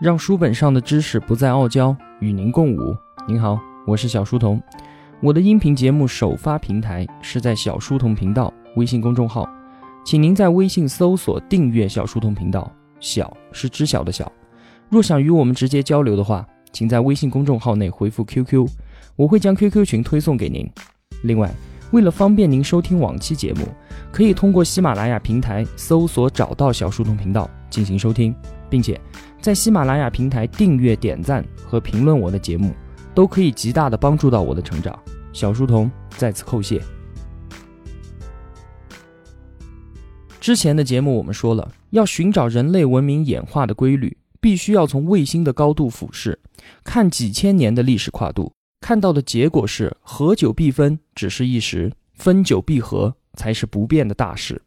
[0.00, 2.96] 让书本上的知识不再傲娇，与您共舞。
[3.26, 4.62] 您好，我是小书童。
[5.20, 9.44] 我的音频节目首发平台是在小书童频道微信公众号，
[10.04, 12.72] 请您在微信搜索订阅小书童频道。
[13.00, 14.30] 小是知晓的小。
[14.88, 18.68] 若想与我们直接交流的话，请在微信公众号内回复 QQ，
[19.16, 20.64] 我会将 QQ 群推送给您。
[21.22, 21.52] 另外，
[21.90, 23.66] 为了方便您收听往期节目，
[24.12, 28.34] 可以通过喜马拉雅平台搜索找到小书童频道进行收听，
[28.68, 29.00] 并且
[29.40, 32.74] 在喜马拉雅平台订阅、点赞和评论我的节目，
[33.14, 34.98] 都可以极大的帮助到我的成长。
[35.32, 36.82] 小书童在此叩谢。
[40.40, 46.38] 之前的节目我们说了，要寻找人类文明演化的规律，必须要从卫星的高度俯视，
[46.84, 48.52] 看几千年的历史跨度。
[48.80, 54.62] 看到的结果是，合久必分只是一时，分久必合才是不变的大事。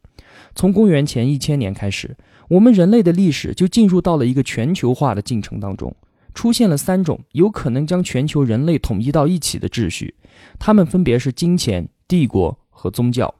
[0.54, 2.16] 从公元前一千年开始，
[2.48, 5.94] 我们人类的历史就进入到了一个全球化的进程当中，
[6.34, 10.14] 出现了三种有可能将全球人类统一到一起的秩序，
[10.58, 13.34] 它们分别是金钱、帝国和宗教。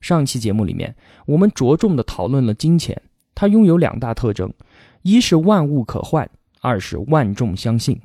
[0.00, 0.94] 上期节目里面，
[1.26, 3.00] 我们着重的讨论了金钱，
[3.34, 4.52] 它拥有两大特征：
[5.02, 8.00] 一是万物可换，二是万众相信。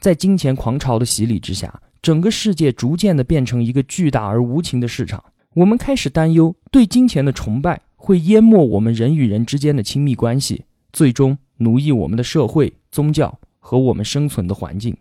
[0.00, 5.22] 在金钱狂潮的洗礼之下，整个世界逐渐的变成一个巨大而无情的市场。
[5.54, 14.96] 我们开始担忧，对金钱的崇拜会淹没我们人与人之间的亲密关系，最终奴役我们的社会、宗教和我们生存的环境。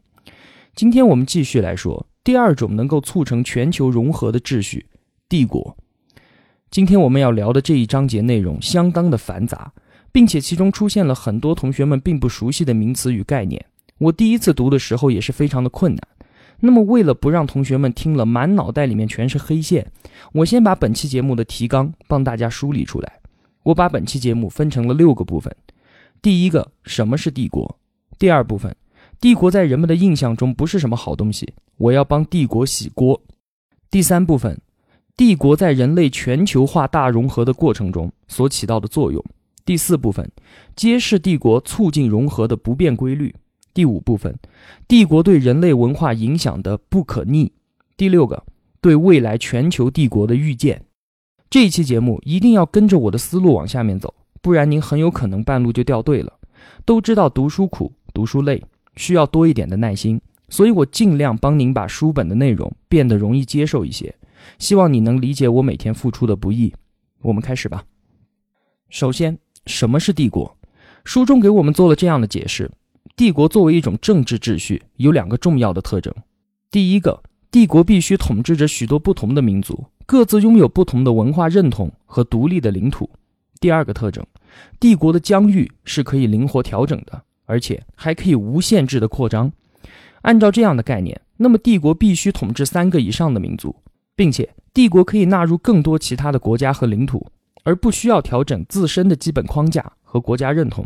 [0.76, 4.86] 今天我们继续来说第二种能够促成全球融合的秩序——
[5.30, 5.78] 帝国。
[6.70, 9.72] 今天我们要聊的这一章节内容相当的繁杂，
[10.12, 13.66] 并且其中出现了很多同学们并不熟悉的名词与概念。
[14.00, 16.02] 我第一次读的时候也是非常的困难。
[16.62, 19.90] 那么，为了不让同学们听了满脑袋里面全是黑线，
[20.34, 23.20] 我先把本期节目的提纲帮大家梳理出来。
[23.64, 25.56] 我把本期节目分成了六个部分。
[26.22, 27.80] 第一个，什么是帝国？
[28.18, 28.76] 第二部分，
[29.22, 33.22] 帝国在人们的印象中不是什么好东西，我要帮帝国洗锅。
[33.90, 34.60] 第三部分，
[35.16, 39.24] 帝国在人类全球化大融合的过程中所起到的作用。
[39.64, 40.30] 第四部分，
[40.76, 43.34] 揭示帝国促进融合的不变规律。
[43.74, 44.36] 第五部分，
[44.88, 47.52] 帝国对人类文化影响的不可逆。
[47.96, 48.44] 第六个，
[48.82, 50.84] 对未来全球帝国的预见。
[51.50, 56.34] 这一期节目一定要跟着我的思路往下面走，不然您很有可能半路就掉队了。
[56.86, 58.64] 都知道读书苦，读书累，
[58.96, 60.20] 需要多一点的耐心，
[60.50, 64.14] 所以我尽量帮您把书本的内容变得容易接受一些。
[64.58, 66.74] 希望你能理解我每天付出的不易。
[67.22, 67.84] 我们开始吧。
[68.90, 70.58] 首先，什么是帝国？
[71.04, 72.70] 书中给我们做了这样的解释。
[73.16, 76.14] 帝国作为一种政治秩序，有两个重要的特征。
[76.72, 77.22] 第一个，
[77.52, 83.10] 帝国必须统治着许多不同的民族，各自拥有不同的文化认同和独立的领土。
[83.60, 84.26] 第二个特征，
[84.80, 89.52] 帝国的疆域是可以灵活调整的，而且还可以无限制的扩张。
[90.22, 93.76] 按照这样的概念，那么帝国必须统治三个以上的民族，
[94.16, 97.26] 并且帝国可以纳入更多其他的国家和领土，
[97.64, 100.86] 而不需要调整自身的基本框架和国家认同。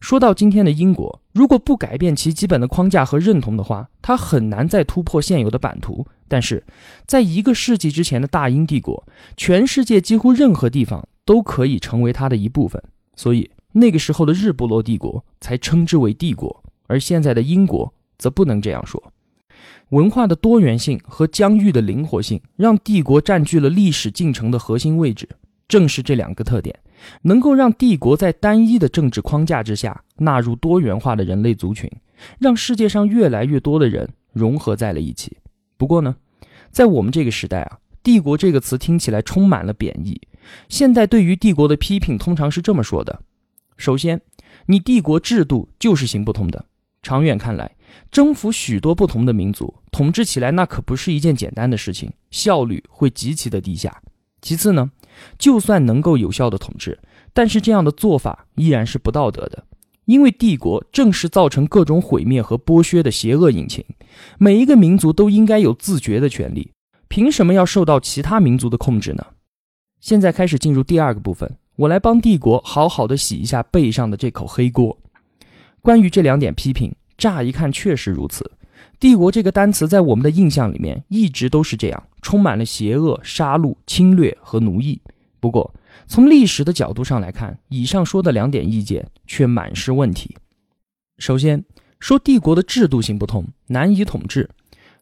[0.00, 6.06] 说到今天的英国，如果不改变其基本的框架和认同的话，它很难再突破现有的版图。
[6.28, 6.64] 但是，
[7.06, 9.06] 在一个世纪之前的大英帝国，
[9.36, 12.82] 全世界几乎任何地方都可以成为它的一部分，
[13.14, 16.62] 所以那个时候的日不落帝国才称之为帝国。
[16.88, 19.02] 而现在的英国则不能这样说。
[19.90, 25.28] 文化的多元性和疆域的灵活性，让帝国占据了历史进程的核心位置。
[25.68, 26.78] 正是这两个特点。
[27.22, 31.90] 能够让帝国在单一的政治框架之下纳入多元化的人类族群，
[32.38, 35.36] 让世界上越来越多的人融合在了一起。
[35.76, 36.16] 不过呢，
[36.70, 40.18] 在我们这个时代啊，帝国这个词听起来充满了贬义。
[40.70, 43.20] 现在对于帝国的批评通常是这么说的：
[43.76, 44.20] 首先，
[44.64, 46.64] 你帝国制度就是行不通的。
[47.02, 47.76] 长远看来，
[48.10, 54.02] 征服许多不同的民族，统治起来那可不是一件简单的事情，效率会极其的低下。
[54.40, 54.90] 其次呢？
[55.38, 56.98] 就算能够有效的统治，
[57.32, 59.64] 但是这样的做法依然是不道德的，
[60.04, 63.84] 因为帝国正是造成各种毁灭和剥削的邪恶引擎。
[64.38, 66.72] 每一个民族都应该有自觉的权利，
[67.08, 69.26] 凭什么要受到其他民族的控制呢？
[70.00, 74.96] 现在开始进入第二个部分，我来帮帝国好好的洗一下背上的这口黑锅。
[75.82, 78.50] 关于这两点批评，乍一看确实如此。
[78.98, 85.00] 帝国这个单词在我们的印象里面一直都是这样，充满了邪恶、杀戮、侵略和奴役。
[85.38, 85.74] 不过，
[86.06, 90.34] 从历史的角度上来看，以上说的两点意见却满是问题。
[91.18, 91.62] 首先
[92.00, 94.48] 说帝国的制度行不通，难以统治。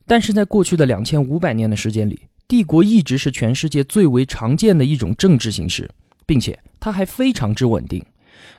[0.06, 5.88] 但是在过去的两千五百年的时间里，帝国一直是全世界最为常见的一种政治形式，
[6.26, 8.04] 并且它还非常之稳定。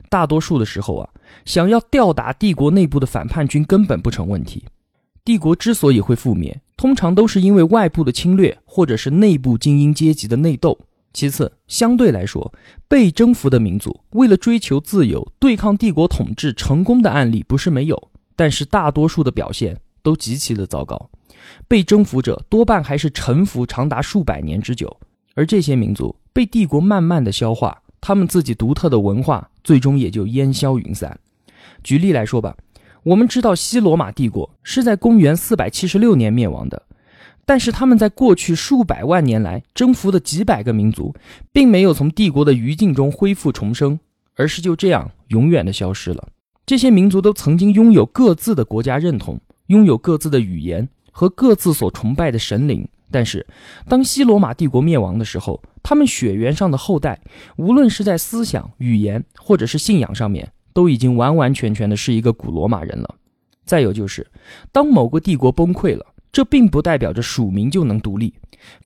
[0.08, 1.10] 大多数的时候啊，
[1.44, 4.64] 想要吊打帝国内部的反叛军根本不成问题。
[5.26, 10.78] 帝国之所以会覆灭，通常都是因为外部的侵略，或者是内部精英阶级的内斗。
[11.12, 12.54] 其次，相对来说，
[12.86, 21.10] 被征服的民族为了追求自由，对抗帝国统治成功的案例不是没有，但是大多数的表现都极其的糟糕。
[21.66, 24.96] 被征服者多半还是臣服长达数百年之久，
[25.34, 31.18] 而这些民族被帝国慢慢的消化，他们自己独特的文化最终也就烟消云散。
[31.82, 32.56] 举例来说吧。
[33.06, 36.82] 我们知道西罗马帝国是在公元四百七十六年灭亡的，
[37.44, 41.14] 但是他们在过去数百万年来征服的几百个民族，
[41.52, 44.00] 并没有从帝国的余烬中恢复重生，
[44.34, 46.28] 而是就这样永远的消失了。
[46.66, 53.46] 这些民族都曾经拥有各自的国家认同，拥有各自的语言和各自所崇拜的神灵，但是
[53.88, 57.20] 当西罗马帝国灭亡的时候，他们血缘上的后代，
[57.56, 60.50] 无论是在思想、语言或者是信仰上面。
[60.76, 63.14] 都已经完完全全的是一个古罗马人了。
[63.64, 64.26] 再有就是，
[64.70, 68.34] 当某个帝国崩溃了，这并不代表着属民就能独立，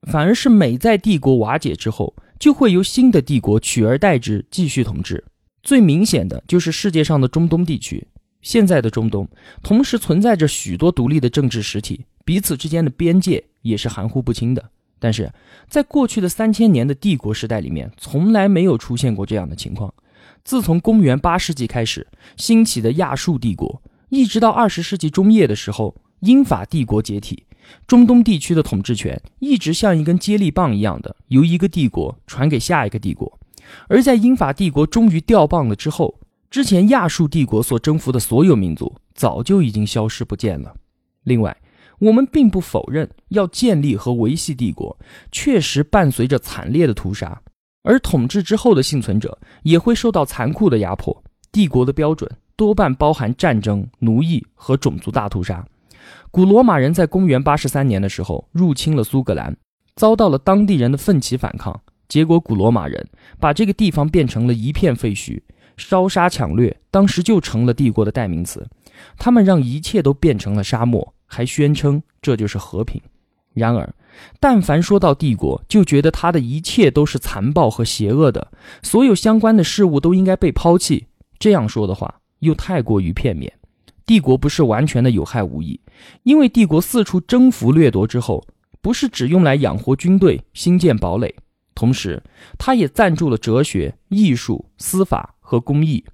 [0.02, 5.24] 反而是每在帝国瓦解之后，就会由新的帝国取而代之继续统治。
[5.64, 8.06] 最明显的就是世界上的中东地区，
[8.40, 9.28] 现在的中东
[9.60, 14.70] 同时存在着许多独立的政治实体，彼此之间的边界也是含糊不清的。
[15.00, 15.28] 但是
[15.66, 19.92] 在过去的三千年的帝国时代里面，从来没有出现过这样的情况。
[20.44, 22.06] 自从公元八世纪开始
[22.36, 27.44] 兴起的亚述帝国，一直到二十世纪中叶的时候，英法帝国解体，
[27.86, 33.38] 中东地区的统治权一直像一根接力棒一样的由一个帝国传给下一个帝国。
[33.88, 36.18] 而在英法帝国终于掉棒了之后，
[36.50, 40.74] 之前亚述帝国所征服的所有民族早就已经消失不见了。
[41.22, 41.56] 另外，
[42.00, 44.98] 我们并不否认要建立和维系帝国，
[45.30, 47.40] 确实伴随着惨烈的屠杀。
[47.82, 51.22] 而统治之后的幸存者也会受到残酷的压迫。
[51.52, 55.64] 帝国的标准多半包含战争、奴役和种族大屠杀。
[56.30, 59.56] 古罗马人在公元八十三年的时候入侵了苏格兰，
[59.96, 61.78] 遭到了当地人的奋起反抗。
[62.08, 65.40] 结果，古罗马人把这个地方变成了一片废墟，
[65.76, 68.66] 烧杀抢掠，当时就成了帝国的代名词。
[69.16, 73.00] 他们让一切都变成了沙漠，还宣称这就是和平。
[73.52, 73.94] 然而，
[74.38, 78.52] 但凡说到帝国，就觉得他的一切都是残暴和邪恶的，
[78.82, 81.06] 所有相关的事物都应该被抛弃。
[81.38, 83.52] 这样说的话，又太过于片面。
[84.06, 85.80] 帝国不是完全的有害无益，
[86.24, 88.44] 因为帝国四处征服掠夺之后，
[88.80, 91.34] 不是只用来养活军队、兴建堡垒，
[91.74, 92.22] 同时，
[92.58, 96.04] 他也赞助了哲学、艺术、司法和公益。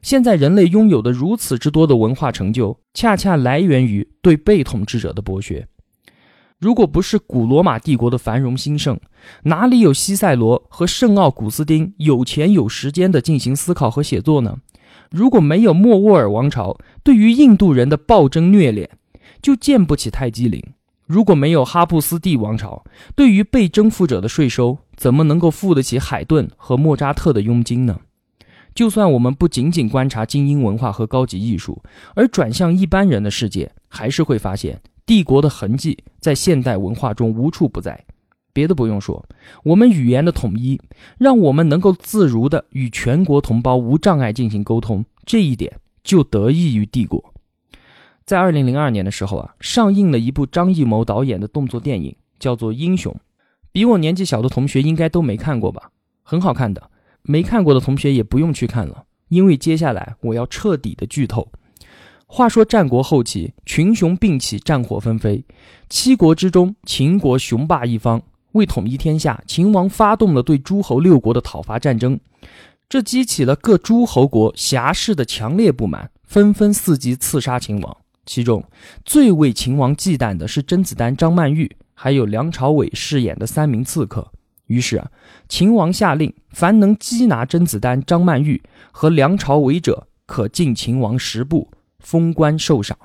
[0.00, 5.66] 现在人类拥有的如此之多的文化成就，恰恰来源于对被统治者的剥削。
[6.62, 8.96] 如果不是古罗马帝国的繁荣兴盛，
[9.42, 14.58] 哪里有西塞罗和圣奥古斯丁有钱有时间的进行思考和写作呢？
[15.10, 18.88] 如果没有莫卧儿王朝对于印度人的暴政虐敛，
[19.42, 20.60] 就建不起泰姬陵；
[21.04, 22.84] 如果没有哈布斯帝王朝
[23.16, 27.98] 对于被征服者的税收，怎么能够付得起海顿和莫扎特的佣金呢？
[28.72, 31.82] 就算我们不仅仅观察精英文化和高级艺术，
[32.14, 34.80] 而转向一般人的世界，还是会发现。
[35.04, 38.04] 帝国的痕迹在现代文化中无处不在，
[38.52, 39.24] 别的不用说，
[39.64, 40.80] 我们语言的统一，
[41.18, 45.72] 让我们能够自如的与全国同胞无障碍进行沟通，这一点
[46.04, 47.32] 就得益于帝国。
[48.24, 53.12] 在二零零二年的时候啊，上映了一部张艺谋导演的动作电影，叫做《英雄》，
[53.72, 55.90] 比我年纪小的同学应该都没看过吧？
[56.22, 56.90] 很好看的，
[57.22, 61.50] 没看过的同学也不用去看了，因为接下来我要彻底的剧透。
[62.34, 65.44] 话说战国后期，群雄并起，战火纷飞。
[65.90, 68.22] 七国之中，秦国雄霸一方，
[68.52, 72.18] 为统一天下，秦王发动了对诸侯六国的讨伐战争。
[72.88, 77.96] 这激起了各诸侯国侠士的强烈不满，纷纷伺机刺杀秦王。
[78.24, 78.64] 其中
[79.04, 84.32] 最为秦王忌惮的是甄子丹、张曼玉，还有梁朝伟饰演的三名刺客。
[84.68, 85.10] 于是啊，
[85.50, 91.68] 秦王下令，凡能缉拿甄子丹、张曼玉和梁朝伟者，可进秦王十步。
[92.02, 92.98] 封官受赏，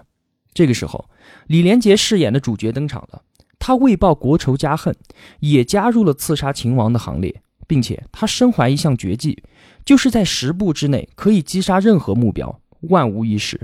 [0.53, 1.09] 这个时候，
[1.47, 3.21] 李连杰饰演的主角登场了。
[3.59, 4.95] 他为报国仇家恨，
[5.39, 9.41] 也加入了刺杀秦王的行列，并且他身怀一项绝技，
[9.83, 13.59] 就是在十步之内可以击杀任何目标，万无一失。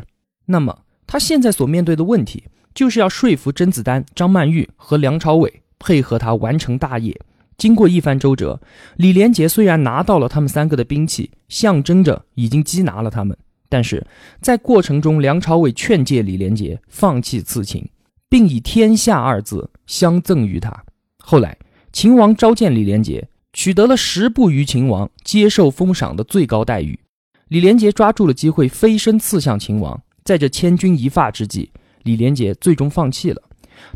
[0.46, 7.20] 那么，他现在所面对的问题，就是要说服甄子丹、张曼玉和梁朝伟配合他完成大业。
[7.56, 8.60] 经过一番周折，
[8.98, 13.38] 李连杰虽然拿到了他们三个的兵器，象征着已经缉拿了他们。
[13.74, 14.06] 但是
[14.40, 17.90] 在过程中，梁朝伟劝诫李连杰放弃刺秦，
[18.30, 20.84] 并以“天下”二字相赠于他。
[21.18, 21.58] 后来，
[21.92, 27.00] 秦王召见李连杰，取得了十步于秦王接受封赏的最高待遇。
[27.48, 30.00] 李连杰抓住了机会，飞身刺向秦王。
[30.24, 31.72] 在这千钧一发之际，
[32.04, 33.42] 李连杰最终放弃了。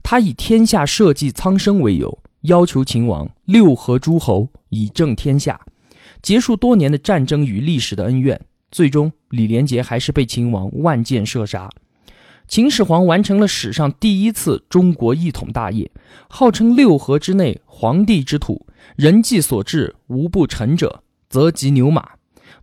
[0.02, 5.62] 他以天下社稷苍生为由，要求秦王六合诸侯，以正天下，
[6.24, 8.42] 结束多年的战争与历史的恩怨。
[8.70, 11.70] 最终，李连杰还是被秦王万箭射杀。
[12.48, 15.92] 秦始皇完成了史上第一次中国一统大业，
[16.30, 18.66] 号称六合之内，皇帝之土，
[18.96, 22.12] 人迹所至，无不臣者，则及牛马，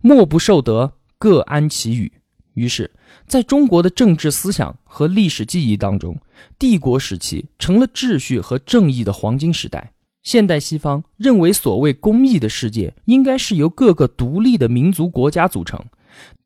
[0.01, 2.11] 莫不受德，各安其羽。
[2.55, 2.89] 于是，
[3.27, 6.17] 在中国的政治思想和历史记忆当中，
[6.57, 9.91] 帝国时期成了秩序和正义的黄金时代。
[10.23, 15.79] 现代西方认为，所谓公义的世界应该是由各个独立的民族国家组成，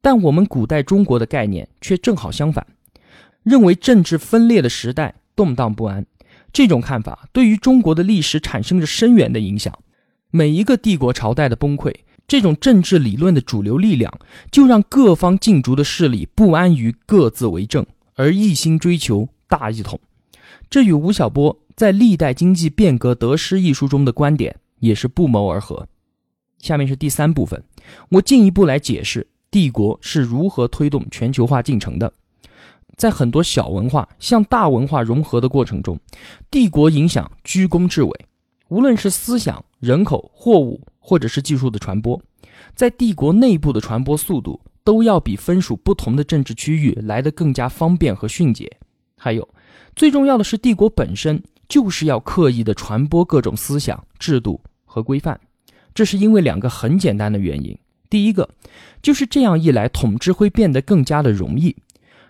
[0.01, 2.65] 但我们古代中国的概念却正好相反。
[3.43, 6.05] 认为政治分裂的时代动荡不安，
[6.51, 9.73] 这种看法对于中国的历史产生着深远的影响。
[10.29, 11.93] 每一个帝国朝代的崩溃，
[12.27, 14.13] 这种政治理论的主流力量
[14.51, 19.99] 就让各方竞逐的势力不安于各自为政，而一心追求大一统。
[20.69, 25.87] 这与吴晓波在《历代经济变革得失》一书中的观点也是不谋而合。
[26.59, 27.63] 下面是第三部分，
[28.09, 32.11] 我进一步来解释帝国是如何推动全球化进程的。
[32.97, 35.97] 在很多小文化向大文化融合的过程中，
[36.51, 38.25] 帝国影响居功至伟。
[38.67, 42.21] 无论是思想、人口、货物，或者是技术的传播，
[42.75, 48.69] 在帝国内部的传播速度都要比分属不同的政治区域来得更加方便和迅捷。
[49.17, 49.47] 还有，
[49.95, 55.39] 最重要的是，帝国本身就是要刻意的传播各种思想、制度和规范。
[55.93, 57.75] 这是因为两个很简单的原因。
[58.09, 58.49] 第一个，
[59.01, 61.75] 就是这样一来，统治会变得更加的容易。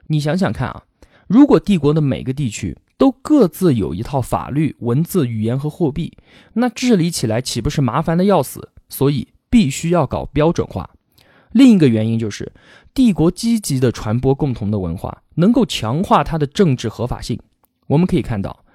[0.08, 0.84] 你想想看啊，
[1.28, 6.18] 如果帝国的每个地区都各自有一套法律、文字、语言和货币，
[6.54, 8.70] 那治理起来岂不是麻烦的要死？
[8.90, 10.90] 所以必须要搞标准化。
[11.52, 12.52] 另一个原因就是，
[12.94, 17.40] 帝国积极的传播共同的文化，能够强化它的政治合法性。
[17.88, 18.66] 我们可以看到，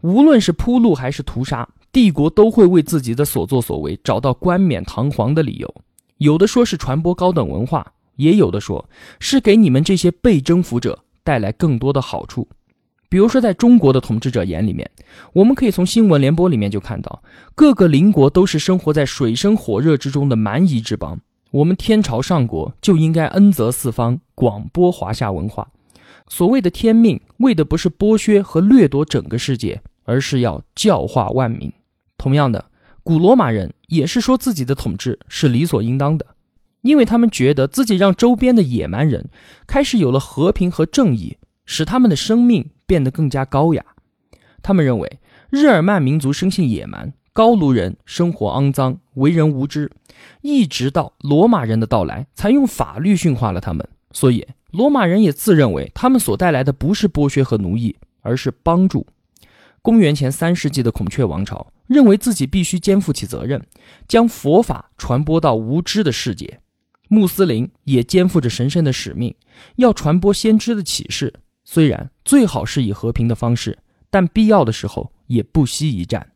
[0.00, 5.74] 无论是铺路还是屠杀，帝国都会为自己的所作所为找到冠冕堂皇的理由。
[6.24, 7.92] 有的说是传播高等文化。
[8.16, 8.88] 也有的说，
[9.18, 12.48] 是给你们这些被征服者带来更多的好处。
[13.08, 14.88] 比如说，在中国的统治者眼里面，
[15.32, 17.22] 我们可以从新闻联播里面就看到，
[17.54, 21.20] 各个邻国都是生活在水深火热之中的蛮夷之邦。
[21.50, 25.68] 我们天朝上国就应该恩泽四方，广播华夏文化。
[26.28, 31.72] 所谓的天命，为的不是剥削和掠夺整个世界，而是要教化万民。
[32.16, 32.64] 同样的，
[33.04, 36.26] 古罗马人也是说自己的统治是理所应当的。
[36.80, 39.30] 因为他们觉得自己让周边的野蛮人
[39.66, 43.82] 开始有了和平和正义，使他们的生命变得更加高雅。
[44.62, 45.18] 他们认为
[45.48, 49.90] 日耳曼民族生性野蛮，高卢人生活肮脏，为人无知，
[50.42, 53.88] 一直到罗马人的到来，才用法律驯化了他们。
[54.12, 59.06] 所以，罗马人也自认为他们所带来的不是剥削和奴役，而是帮助。
[59.80, 63.66] 公元前三世纪的孔雀王朝认为自己必须肩负起责任，
[64.08, 66.60] 将佛法传播到无知的世界。
[67.08, 69.34] 穆斯林也肩负着神圣的使命，
[69.76, 71.32] 要传播先知的启示。
[71.64, 73.78] 虽然最好是以和平的方式，
[74.10, 76.32] 但必要的时候也不惜一战。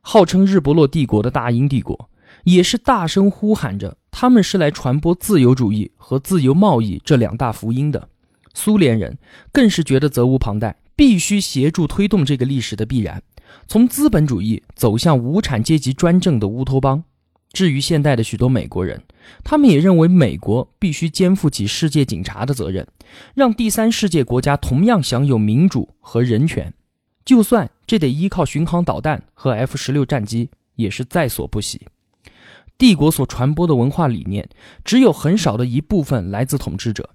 [0.00, 2.08] 号称日不落帝国的大英帝国，
[2.44, 8.08] 也是大声呼喊着，他们是来传播自由主义和自由贸易这两大福音的。
[8.54, 9.18] 苏联人
[9.52, 13.22] 更是觉得责无旁贷，必须协助推动这个历史的必然，
[13.66, 17.02] 从资本主义走向无产阶级专政的乌托邦。
[17.52, 19.02] 至于现代的许多美国人，
[19.42, 22.86] 他们也认为美国必须肩负起世界警察的责任，
[23.34, 26.72] 让第三世界国家同样享有民主和人权，
[27.24, 31.80] 就算这得依靠巡航导弹和 F 十六战机，也是在所不惜。
[32.76, 34.46] 帝国所传播的文化理念，
[34.84, 37.08] 只有很少的一部分来自统治者。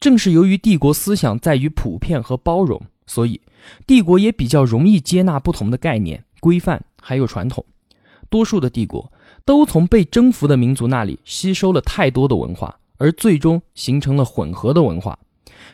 [0.00, 3.40] 正是由于帝国思想在于普遍和包容，所以
[3.86, 7.64] 帝国也比较容易接纳不同的概念、规范还有传统。
[8.28, 9.12] 多数的帝国。
[9.44, 15.16] 都从被征服的民族那里吸收了太多的文化，而最终形成了混合的文化。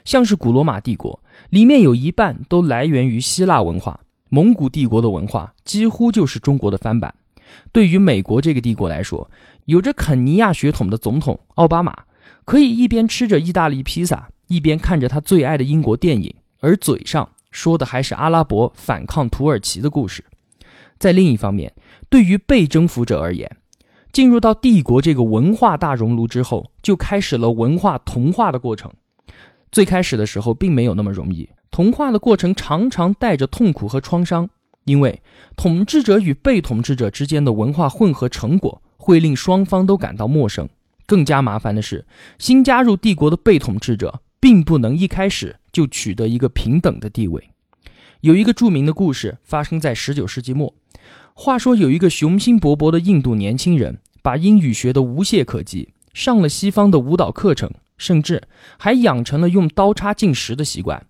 [0.04, 3.98] 像是古罗马帝国，里面有一半都来源于希腊文化；
[4.28, 7.14] 蒙古帝国的文化几乎就是中国的翻版。
[7.72, 9.30] 对于美国这个帝国来说，
[9.64, 12.04] 有着肯尼亚血统的总统奥巴马，
[12.44, 20.24] 可以一边吃着意大利披萨，一边看着他最爱的英国电影，而嘴上说的还是阿拉伯反抗土耳其的故事。
[20.98, 21.74] 在另一方面，
[22.08, 23.56] 对于被征服者而言，
[24.12, 28.90] 进入到帝国这个文化大熔炉之后，就开始了文化同化的过程。
[29.72, 34.48] 最开始的时候并没有那么容易，同化的过程常常带着痛苦和创伤，
[34.84, 35.20] 因为
[35.56, 40.68] 统治者与被统治者之间的文化混合成果会令双方都感到陌生。
[41.06, 42.06] 更加麻烦的是，
[42.38, 47.50] 新加入帝国的被统治者并不能一开始就取得一个平等的地位。
[48.22, 50.74] 有一个著名的故事发生在十九世纪末。
[51.32, 58.42] 话说，有一个雄心勃勃的印度年轻人，把英语学得无懈可击，上了西方的舞蹈课程，甚至
[58.76, 61.06] 还养成了用刀叉进食的习惯。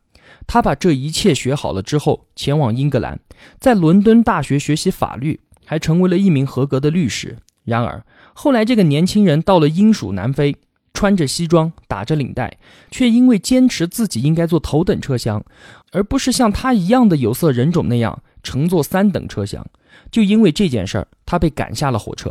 [0.46, 3.18] 他把这一切学好了之后，前往英格兰，
[3.58, 7.38] 在伦敦大学学习法律，还成为了一名合格的律师。
[7.64, 10.54] 然而，后来，这个年轻人到了英属南非，
[10.94, 12.58] 穿着西装，打着领带，
[12.90, 15.44] 却因为坚持自己应该坐头等车厢，
[15.90, 19.66] 而不是像他一样的有色人种那样乘坐三等车厢，
[20.10, 22.30] 就因为这件事儿，他被赶下了火车。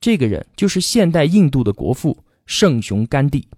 [0.00, 3.48] 这个人就是现代印度的国父圣雄甘地。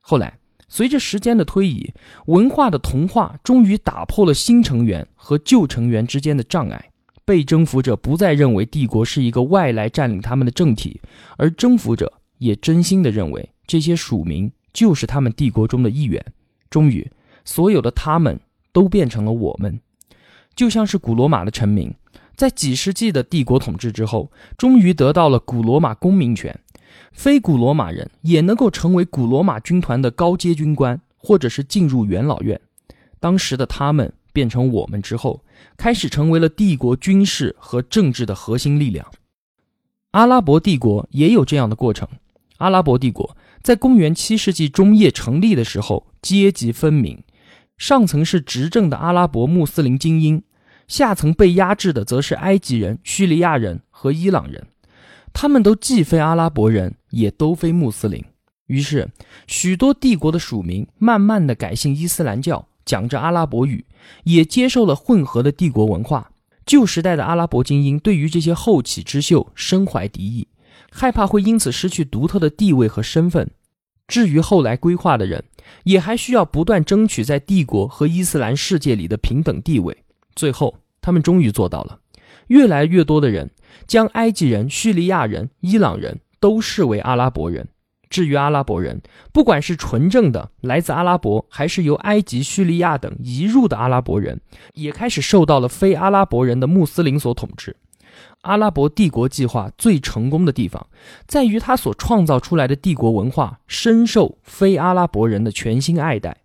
[0.00, 1.92] 后来，随着时间的推移，
[2.26, 6.90] 文化的同化终于打破了新成员和旧成员之间的障碍。
[7.24, 10.98] 被征服者不再认为帝国是一个外来占领他们的政体，
[11.36, 16.24] 而征服者也真心的认为这些属民就是他们帝国中的一员。
[16.68, 17.08] 终于，
[17.44, 18.40] 所有的他们
[18.72, 19.78] 都变成了我们，
[20.56, 21.94] 就像是古罗马的臣民，
[22.34, 26.58] 在几世纪的帝国统治之后，终于得到了古罗马公民权，
[27.12, 32.60] 非古罗马人也能够成为古罗马军团的高阶军官，或者是进入元老院。
[33.20, 34.12] 当时的他们。
[34.30, 35.42] 变成我们之后，
[35.76, 39.04] 开始成为了帝国军事和政治的核心力量。
[40.12, 42.06] 阿拉伯帝国也有这样的过程。
[42.58, 47.22] 阿拉伯帝国在公元七世纪中叶成立的时候，阶级分明，
[47.76, 50.42] 上层是执政的阿拉伯穆斯林精英，
[50.86, 54.66] 下层被压制的则是埃及人、叙利亚人和伊朗人。
[55.32, 58.24] 他们都既非阿拉伯人，也都非穆斯林。
[58.66, 59.08] 于是，
[59.46, 62.66] 许多帝国的属民慢慢的改信伊斯兰教。
[62.84, 63.84] 讲着阿拉伯语，
[64.24, 66.30] 也接受了混合的帝国文化。
[66.64, 70.48] 旧时代的阿拉伯精英对于这些后起之秀深怀敌意，
[70.90, 73.50] 害怕会因此失去独特的地位和身份。
[74.06, 75.44] 至于后来规划的人，
[75.84, 79.96] 也还需要不断争取在帝国和伊斯兰世界里的平等地位。
[80.34, 81.98] 最后，他们终于做到了。
[82.46, 83.50] 越来越多的人
[83.86, 87.68] 将埃及人、叙利亚人、伊朗人都视为阿拉伯人。
[88.08, 89.02] 至于阿拉伯人，
[89.34, 94.40] 不管是纯正的来自阿拉伯，还是由埃及、叙利亚等移入的阿拉伯人，
[94.72, 97.76] 也开始受到了非阿拉伯人的穆斯林所统治。
[98.42, 100.86] 阿拉伯帝国计划最成功的地方，
[101.26, 106.36] 在于它所创造出来的帝国文化深受非阿拉伯人的全心爱戴。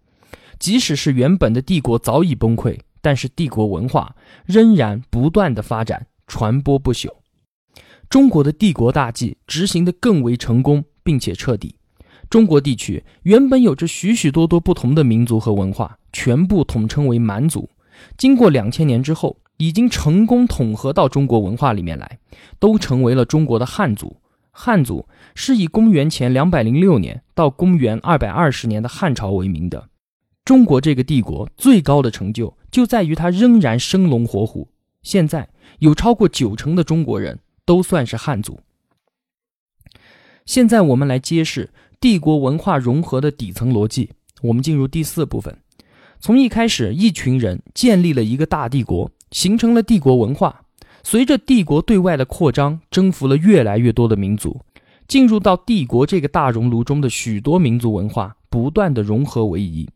[0.60, 7.10] 即使是原本的帝国早已崩溃，但是帝国文化仍然不断的发展、传播不朽。
[8.10, 10.86] 中国的帝国大计执行的更为成功。
[11.04, 11.76] 并且彻底。
[12.30, 17.70] 中国地区原本有着许许多多不同的民族和文化，全部统称为蛮族。
[18.18, 22.20] 经过两千年之后，已经成功统合到中国文化里面来，
[22.60, 24.18] 都成为了中国的汉族。
[24.52, 29.90] 汉族是以公元前两百零六年到公元二百二十年的汉朝为名的。
[30.46, 34.70] 中国这个帝国最高的成就就在于它仍然生龙活虎。
[35.02, 38.60] 现在有超过九成的中国人都算是汉族。
[40.46, 44.12] 现在我们来揭示帝国文化融合的底层逻辑。
[44.42, 45.58] 我们进入第四部分。
[46.20, 50.62] 从一开始，一群人建立了一个大帝国，形成了帝国文化。
[51.04, 54.62] 随着帝国对外的扩张，征服了越来越多的民族，
[55.06, 59.90] 进入到帝国这个大熔炉中的许多民族文化不断的融合为一，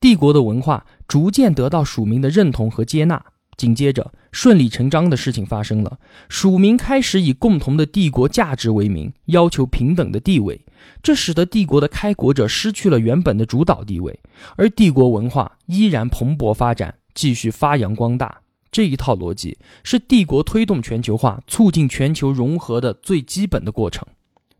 [0.00, 3.22] 帝国的文化逐渐得到属民的认同和接纳。
[3.56, 10.64] 紧接着，顺理成章的事情发生了，蜀民开始以共同的帝国价值为名，要求平等的地位，
[11.02, 14.18] 这使得帝国的开国者失去了原本的主导地位，
[14.56, 18.40] 而帝国文化依然蓬勃发展，继续发扬光大。
[18.74, 24.04] 这一套逻辑是帝国推动全球化、促进全球融合的最基本的过程。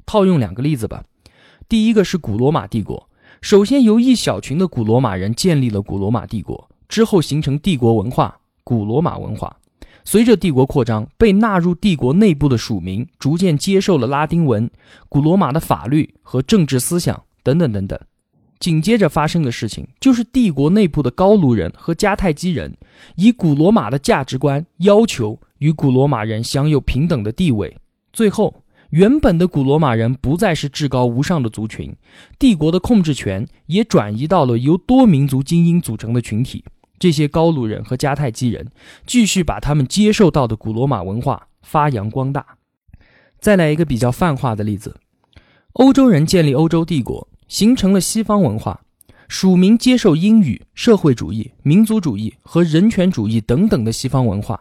[0.07, 1.03] 套用两个例子吧，
[1.69, 3.09] 第一个是古罗马帝国，
[3.41, 8.39] 首先由一小群的古罗马人建立了古罗马帝国，之后形成帝国文化。
[8.63, 9.57] 古罗马文化
[10.05, 14.71] 随着帝国扩张，被纳入帝国内部的属民逐渐接受了拉丁文、
[15.09, 17.99] 古罗马的法律和政治思想等等等等。
[18.65, 22.75] 紧接着发生的事情就是帝国内部的高卢人和迦太基人
[23.17, 27.77] 以古罗马的价值观要求与古罗马人享有平等的地位。
[28.11, 31.95] 最后，原本的古罗马人不再是至高无上的族群，
[32.39, 36.65] 帝国的控制权也转移到了由多民族精英组成的群体。
[36.99, 38.67] 这些高卢人和迦太基人
[39.05, 42.57] 继续把他们接受到的古罗马文化发扬光大。
[43.39, 44.97] 再来一个比较泛化的例子：
[45.75, 48.77] 欧洲人建立欧洲帝国，形成了西方文化；
[49.29, 54.61] 署名接受英语、社会主义、民族主义和人权主义等等的西方文化。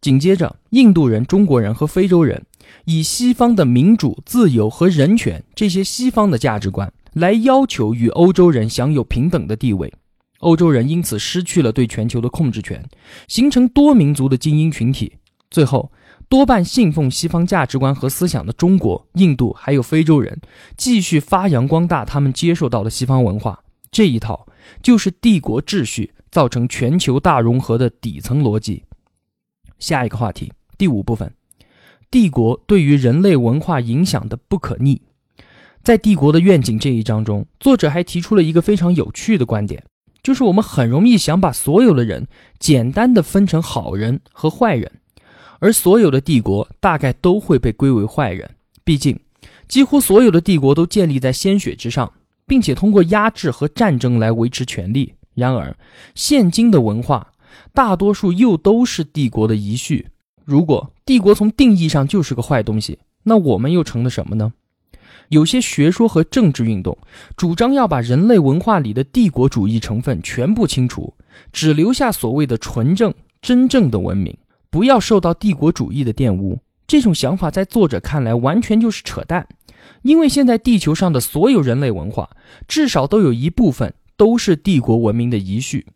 [0.00, 2.44] 紧接着，印度人、中国人和非洲人
[2.84, 9.92] 以西方的民主、自由和人权这些西方的价值观来要求与欧洲人享有平等的地位，
[10.40, 12.84] 欧洲人因此失去了对全球的控制权，
[13.28, 15.12] 形成多民族的精英群体。
[15.48, 15.92] 最后，
[16.30, 20.40] 多半信奉西方价值观和思想的中国、印度还有非洲人
[20.76, 24.46] 继续发扬光大他们接受到的西方文化，这一套
[24.80, 28.84] 就是帝国秩序造成全球大融合的底层逻辑。
[29.80, 31.34] 下一个话题，第五部分，
[32.12, 35.02] 帝国对于人类文化影响的不可逆。
[35.82, 39.82] 在《帝国的愿景》这一章中，作者还提出了一个非常有趣的观点，
[40.22, 42.28] 就是我们很容易想把所有的人
[42.60, 44.99] 简单的分成好人和坏人，
[45.60, 48.50] 而所有的帝国大概都会被归为坏人。
[48.82, 49.16] 毕竟，
[49.68, 52.12] 几乎所有的帝国都建立在鲜血之上，
[52.46, 55.14] 并且通过压制和战争来维持权力。
[55.34, 55.76] 然而，
[56.16, 57.32] 现今的文化。
[57.72, 60.08] 大多数又都是帝国的遗绪。
[60.44, 64.52] 如果帝国从定义上就是个坏东西，那我们又成了什么呢？
[65.28, 66.96] 有些学说和政治运动
[67.36, 71.12] 主张要把人类文化里的帝国主义成分全部清除，
[71.52, 74.36] 只留下所谓的纯正、真正的文明，
[74.70, 76.58] 不要受到帝国主义的玷污。
[76.86, 79.46] 这种想法在作者看来完全就是扯淡，
[80.02, 82.30] 因为现在地球上的所有人类文化，
[82.66, 85.86] 至少都有一部分都是帝国文明的遗绪。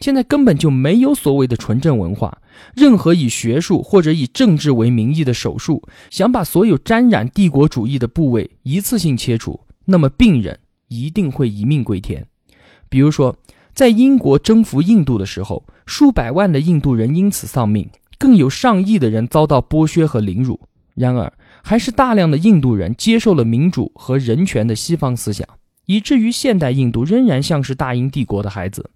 [0.00, 2.38] 现在根本就没有所谓的纯正文化，
[2.74, 12.26] 任何以学术或者以政治为名义的手术，想把所有沾染帝国主义的部位一次性切除，那么病人一定会一命归天。
[12.88, 13.36] 比如说，
[13.72, 17.88] 在英国征服印度的时候，数百万的印度人因此丧命，
[18.20, 20.60] 更有上亿的人遭到剥削和凌辱。
[20.94, 25.48] 然而，还是大量的印度人接受了民主和人权的西方思想，
[25.86, 28.90] 以至于现代印度仍然像是大英帝国的孩子。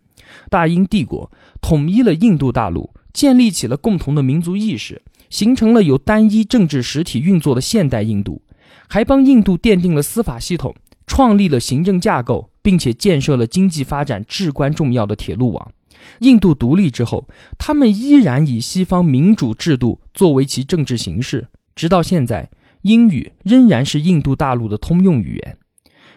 [0.50, 1.30] 大英帝国
[1.62, 8.42] 统一了印度大陆，建立起了共同的民族意识，形成了有单一政治实体运作的现代印度，
[8.88, 10.74] 还帮印度奠定了司法系统，
[11.06, 15.70] 创立了行政架构，并且建设了经济发展至关重要的铁路网。
[16.20, 22.50] 印度独立之后，他们依然以西方民主制度作为其政治形式，直到现在，
[22.82, 25.58] 英语仍然是印度大陆的通用语言。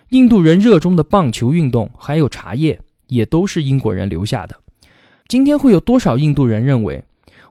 [0.10, 2.80] 印度人热衷的棒球运动，还有茶叶。
[3.10, 4.58] 也都是英国人留下的。
[5.30, 7.02] 今天会有多少印度人认为，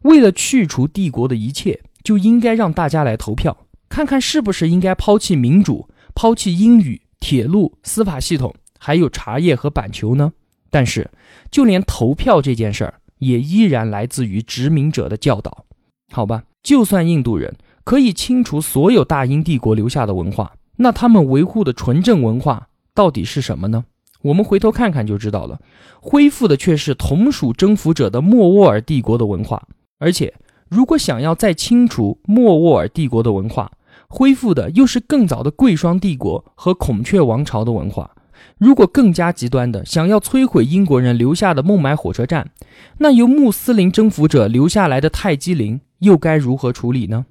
[0.03, 3.57] 为了去除帝国的一切，就应该让大家来投票，
[3.89, 10.35] 看看是不是应该抛弃民主、抛弃英语、铁路、司法系统，还有茶叶和板球呢？
[10.71, 11.11] 但是，
[11.51, 15.65] 就连投票这件事儿，也依然来自于殖民者的教导。
[16.13, 23.85] 好吧，就算印度人可以清除所有大英帝国留下的文化，那他们维护的纯正文化到底是什么呢？
[24.23, 25.61] 我们回头看看就知道了，
[26.01, 29.63] 恢复的却是同属征服者的莫卧儿帝国的文化。
[29.99, 30.35] 而且，
[30.69, 33.71] 如果想要再清除莫卧儿帝国的文化，
[34.09, 38.11] 恢复的又是更早的贵霜帝国和孔雀王朝的文化。
[38.59, 42.51] 如果更加极端的想要摧毁英国人留下的孟买火车站，
[42.99, 47.27] 那由穆斯林征服者留下来的泰姬陵又该如何处理呢？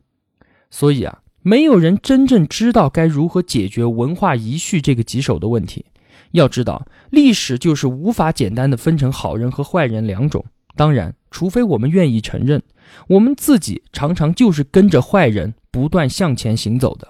[0.70, 5.86] 所以啊，没有人真正知道该如何解决文化遗绪这个棘手的问题。
[6.32, 10.44] 要知道，历史就是无法简单的分成好人和坏人两种。
[10.76, 12.62] 当然，除非我们愿意承认，
[13.08, 17.08] 我们自己常常就是跟着坏人不断向前行走的。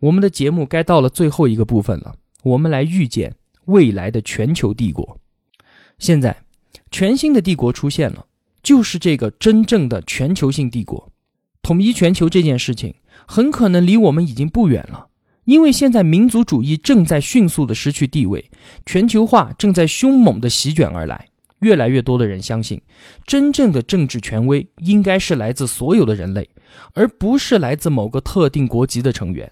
[0.00, 5.18] 我们的节目该到了最后一个部分了，我们来预见未来的全球帝国。
[5.98, 6.44] 现在，
[6.92, 8.26] 全新的帝国出现了，
[8.62, 11.10] 就是这个真正的全球性帝国，
[11.60, 12.94] 统一全球这件事情，
[13.26, 15.08] 很可能离我们已经不远了。
[15.44, 18.48] 因为现在民族主义正在迅速的失去地位，
[18.84, 21.28] 全球化正在凶猛的席卷而来。
[21.60, 22.80] 越来越多的人相信，
[23.26, 26.48] 真正的政治权威应该是来自所有的人类，
[26.92, 29.50] 而不是来自某个特定国籍的成员。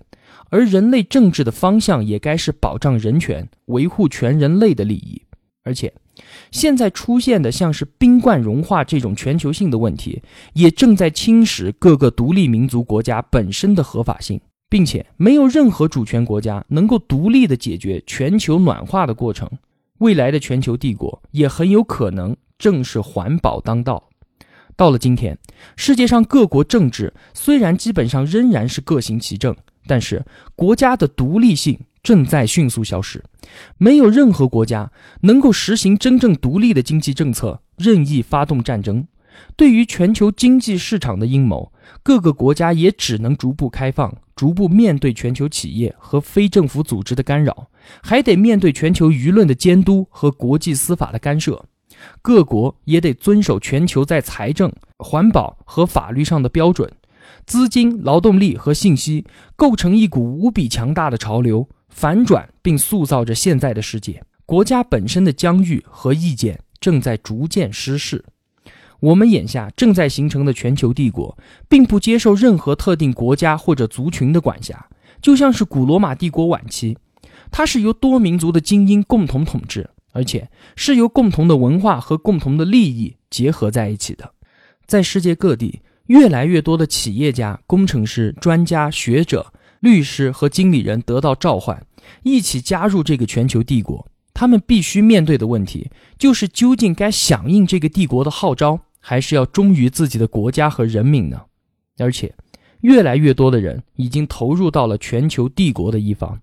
[0.51, 5.23] 而人类政治的方向也该是保障人权，维护全人类的利益。
[5.63, 5.93] 而且，
[6.51, 14.41] 现在出现的像是冰冠融化这种全球性的问题，也正在侵蚀各个独立民族国家本身的合法性。
[14.71, 19.49] 并且没有任何主权国家能够独立的解决全球暖化的过程，
[19.99, 24.11] 未来的全球帝国也很有可能正是环保当道。
[24.77, 25.39] 到了今天，
[25.77, 29.55] 世界上各国政治虽然基本上仍然是各行其政，
[29.87, 30.25] 但是
[30.57, 33.23] 国家的独立性正在迅速消失，
[33.79, 39.07] 没有任何国家能够实行真正独立的经济政策，任意发动战争。
[39.57, 44.17] 对于全球经济市场的阴谋，各个国家也只能逐步开放。
[44.37, 47.69] 逐步面对全球企业和非政府组织的干扰，
[48.03, 51.65] 还得面对全球舆论的监督和国际司法的干涉。
[52.23, 56.91] 各国也得遵守全球在财政、环保和法律上的标准。
[57.47, 59.25] 资金、劳动力和信息
[59.57, 64.23] 构成一股无比强大的潮流，反转并塑造着现在的世界。
[64.47, 68.25] 国家本身的疆域和意见正在逐渐失势。
[69.01, 71.37] 我们眼下正在形成的全球帝国，
[71.69, 74.87] 并不接受任何特定国家或者族群的管辖，
[75.21, 76.97] 就像是古罗马帝国晚期，
[77.51, 84.33] 它是由多民族的精英共同统治，而且是由共同的文化和共同的利益结合在一起的。
[84.87, 85.83] 在世界各地。
[86.09, 89.51] 越来越多的企业家、工程师、专家、学者、
[89.81, 91.83] 律师和经理人得到召唤，
[92.23, 94.07] 一起加入这个全球帝国。
[94.35, 101.41] 他们必须面对的问题就是：究竟该响应这个帝国的号召，还是要忠于自己的国家和人民呢？
[101.97, 102.35] 而且，
[102.83, 106.39] 越来越多的人已经投入到了全球帝国的一方。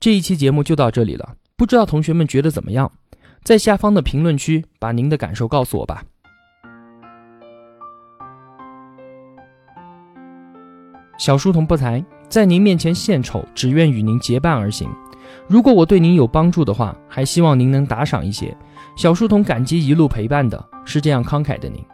[0.00, 2.92] 这一期节目就到这里了，不知道同学们觉得怎么样？
[3.42, 6.04] 在下方的评论区把您的感受告诉我吧。
[11.18, 14.88] 小书童不才，在您面前献丑，只愿与您结伴而行。
[15.48, 18.56] 如果我对您有帮助的话，还希望您能打赏一些。
[18.96, 21.84] 小书童感激一路陪伴的是这样慷慨的您。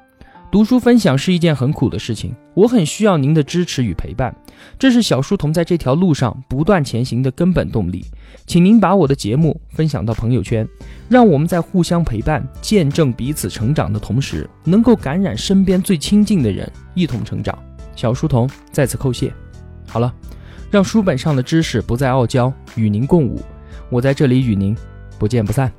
[0.55, 4.33] 读书分享是一件很苦的事情，我很需要您的支持与陪伴，
[4.79, 8.07] 这是小书童在这条路上不断前行的根本动力。
[8.47, 10.65] 请您把我的节目分享到朋友圈，
[11.09, 17.59] 让我们在互相陪伴、见证彼此成长的同时，能够感染身边最亲近的人，一同成长。
[17.97, 19.35] 小书童在此叩谢。
[19.89, 20.15] 好了，
[20.71, 23.43] 让书本上的知识不再傲娇，与您共舞。
[23.91, 24.73] 我在这里与您
[25.19, 25.73] 不见不散。